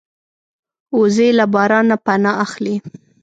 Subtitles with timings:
[0.99, 2.75] وزې له باران نه پناه اخلي